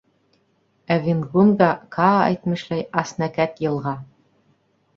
Ә 0.95 0.97
Венгунга, 1.03 1.67
Каа 1.97 2.15
әйтмешләй, 2.31 2.83
аснәкәт 3.05 3.65
йылға... 3.69 3.97